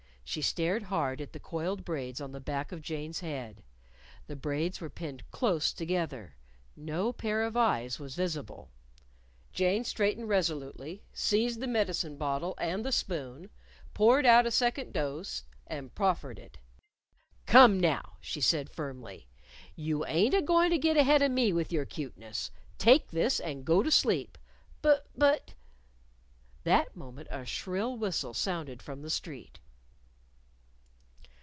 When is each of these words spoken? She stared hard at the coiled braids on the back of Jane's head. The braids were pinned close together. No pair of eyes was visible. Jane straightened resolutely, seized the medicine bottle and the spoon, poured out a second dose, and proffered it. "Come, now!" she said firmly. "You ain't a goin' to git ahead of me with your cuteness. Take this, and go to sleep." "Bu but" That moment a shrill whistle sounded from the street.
She 0.23 0.41
stared 0.41 0.83
hard 0.83 1.19
at 1.19 1.33
the 1.33 1.41
coiled 1.41 1.83
braids 1.83 2.21
on 2.21 2.31
the 2.31 2.39
back 2.39 2.71
of 2.71 2.81
Jane's 2.81 3.19
head. 3.19 3.63
The 4.27 4.35
braids 4.37 4.79
were 4.79 4.89
pinned 4.89 5.29
close 5.29 5.73
together. 5.73 6.37
No 6.73 7.11
pair 7.11 7.43
of 7.43 7.57
eyes 7.57 7.99
was 7.99 8.15
visible. 8.15 8.71
Jane 9.51 9.83
straightened 9.83 10.29
resolutely, 10.29 11.03
seized 11.11 11.59
the 11.59 11.67
medicine 11.67 12.15
bottle 12.15 12.55
and 12.59 12.85
the 12.85 12.93
spoon, 12.93 13.49
poured 13.93 14.25
out 14.25 14.45
a 14.45 14.51
second 14.51 14.93
dose, 14.93 15.43
and 15.67 15.93
proffered 15.93 16.39
it. 16.39 16.59
"Come, 17.45 17.77
now!" 17.77 18.13
she 18.21 18.39
said 18.39 18.69
firmly. 18.69 19.27
"You 19.75 20.05
ain't 20.05 20.33
a 20.33 20.41
goin' 20.41 20.69
to 20.71 20.77
git 20.77 20.95
ahead 20.95 21.21
of 21.21 21.31
me 21.31 21.51
with 21.51 21.73
your 21.73 21.83
cuteness. 21.83 22.51
Take 22.77 23.11
this, 23.11 23.41
and 23.41 23.65
go 23.65 23.83
to 23.83 23.91
sleep." 23.91 24.37
"Bu 24.81 24.93
but" 25.13 25.55
That 26.63 26.95
moment 26.95 27.27
a 27.29 27.45
shrill 27.45 27.97
whistle 27.97 28.33
sounded 28.33 28.81
from 28.81 29.01
the 29.01 29.09
street. 29.09 29.59